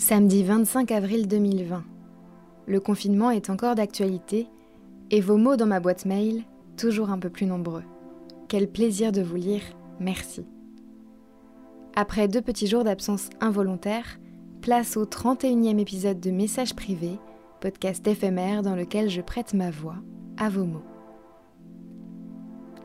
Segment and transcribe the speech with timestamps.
[0.00, 1.82] Samedi 25 avril 2020.
[2.66, 4.46] Le confinement est encore d'actualité
[5.10, 6.44] et vos mots dans ma boîte mail
[6.76, 7.82] toujours un peu plus nombreux.
[8.46, 9.62] Quel plaisir de vous lire,
[9.98, 10.46] merci.
[11.96, 14.20] Après deux petits jours d'absence involontaire,
[14.62, 17.18] place au 31e épisode de Messages privés,
[17.60, 19.96] podcast éphémère dans lequel je prête ma voix
[20.36, 20.86] à vos mots.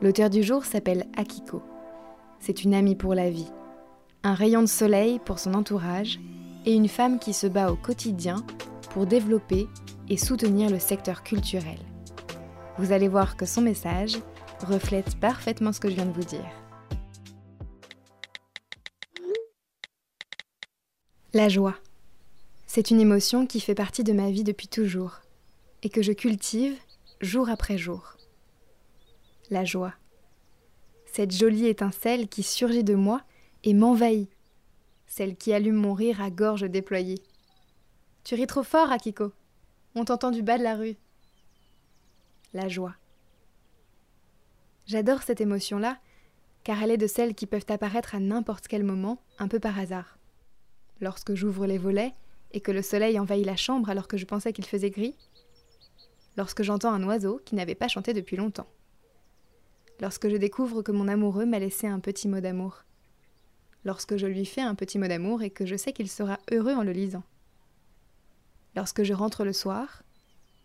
[0.02, 1.62] L'auteur du jour s'appelle Akiko.
[2.40, 3.52] C'est une amie pour la vie,
[4.24, 6.18] un rayon de soleil pour son entourage
[6.64, 8.44] et une femme qui se bat au quotidien
[8.90, 9.68] pour développer
[10.08, 11.78] et soutenir le secteur culturel.
[12.78, 14.18] Vous allez voir que son message
[14.60, 16.50] reflète parfaitement ce que je viens de vous dire.
[21.32, 21.74] La joie.
[22.66, 25.20] C'est une émotion qui fait partie de ma vie depuis toujours
[25.82, 26.76] et que je cultive
[27.20, 28.16] jour après jour.
[29.50, 29.94] La joie.
[31.06, 33.20] Cette jolie étincelle qui surgit de moi
[33.62, 34.28] et m'envahit
[35.14, 37.22] celle qui allume mon rire à gorge déployée.
[38.24, 39.32] Tu ris trop fort, Akiko.
[39.94, 40.96] On t'entend du bas de la rue.
[42.52, 42.96] La joie.
[44.86, 45.98] J'adore cette émotion-là,
[46.64, 49.78] car elle est de celles qui peuvent apparaître à n'importe quel moment, un peu par
[49.78, 50.18] hasard.
[51.00, 52.12] Lorsque j'ouvre les volets
[52.50, 55.14] et que le soleil envahit la chambre alors que je pensais qu'il faisait gris.
[56.36, 58.68] Lorsque j'entends un oiseau qui n'avait pas chanté depuis longtemps.
[60.00, 62.82] Lorsque je découvre que mon amoureux m'a laissé un petit mot d'amour
[63.84, 66.74] lorsque je lui fais un petit mot d'amour et que je sais qu'il sera heureux
[66.74, 67.22] en le lisant.
[68.76, 70.02] Lorsque je rentre le soir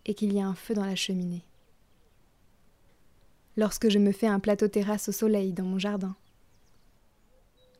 [0.05, 1.43] et qu'il y a un feu dans la cheminée.
[3.57, 6.15] Lorsque je me fais un plateau terrasse au soleil dans mon jardin.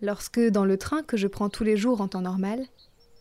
[0.02, 2.66] Lorsque, dans le train que je prends tous les jours en temps normal,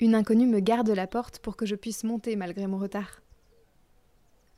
[0.01, 3.21] une inconnue me garde la porte pour que je puisse monter malgré mon retard.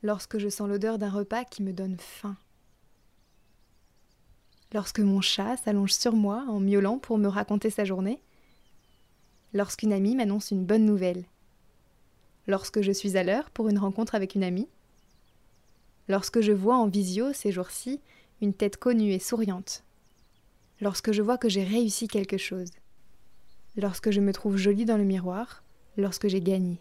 [0.03, 2.37] Lorsque je sens l'odeur d'un repas qui me donne faim
[4.73, 8.21] lorsque mon chat s'allonge sur moi en miaulant pour me raconter sa journée,
[9.53, 11.25] lorsqu'une amie m'annonce une bonne nouvelle,
[12.47, 14.69] lorsque je suis à l'heure pour une rencontre avec une amie,
[16.09, 18.01] lorsque je vois en visio ces jours-ci
[18.41, 19.85] une tête connue et souriante,
[20.81, 22.71] lorsque je vois que j'ai réussi quelque chose,
[23.77, 25.63] lorsque je me trouve jolie dans le miroir,
[25.97, 26.79] lorsque j'ai gagné,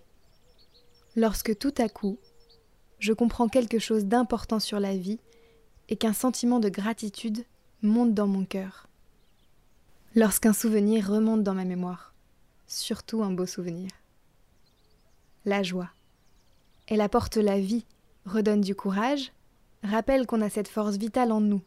[1.16, 2.18] lorsque tout à coup,
[3.00, 5.20] je comprends quelque chose d'important sur la vie
[5.90, 7.46] et qu'un sentiment de gratitude
[7.82, 8.88] monte dans mon cœur.
[10.16, 12.14] Lorsqu'un souvenir remonte dans ma mémoire,
[12.68, 13.90] surtout un beau souvenir.
[15.46, 15.90] La joie.
[16.88, 17.86] Elle apporte la vie,
[18.26, 19.32] redonne du courage,
[19.84, 21.62] rappelle qu'on a cette force vitale en nous,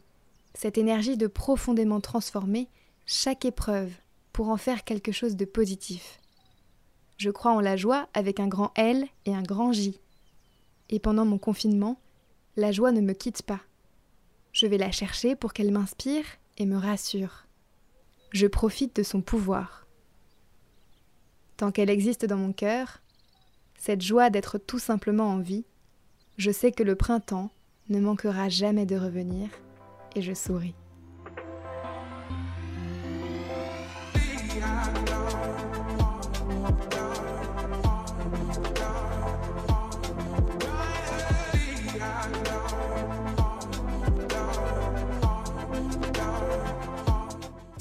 [0.53, 2.67] cette énergie de profondément transformer
[3.05, 3.91] chaque épreuve
[4.33, 6.19] pour en faire quelque chose de positif.
[7.17, 9.99] Je crois en la joie avec un grand L et un grand J.
[10.89, 11.97] Et pendant mon confinement,
[12.55, 13.61] la joie ne me quitte pas.
[14.53, 16.25] Je vais la chercher pour qu'elle m'inspire
[16.57, 17.47] et me rassure.
[18.31, 19.87] Je profite de son pouvoir.
[21.57, 23.01] Tant qu'elle existe dans mon cœur,
[23.77, 25.65] cette joie d'être tout simplement en vie,
[26.37, 27.51] je sais que le printemps
[27.89, 29.49] ne manquera jamais de revenir
[30.15, 30.75] et je souris.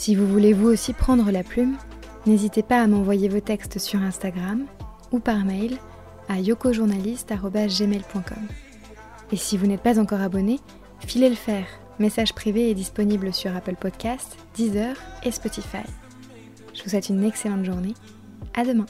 [0.03, 1.77] Si vous voulez vous aussi prendre la plume,
[2.27, 4.67] n'hésitez pas à m'envoyer vos textes sur Instagram
[5.13, 5.79] ou par mail
[6.29, 8.49] à yokojournaliste.gmail.com.
[9.31, 10.59] Et si vous n'êtes pas encore abonné,
[11.07, 11.67] filez le faire.
[12.01, 15.87] Message privé est disponible sur Apple Podcasts, Deezer et Spotify.
[16.75, 17.95] Je vous souhaite une excellente journée.
[18.55, 18.87] À demain.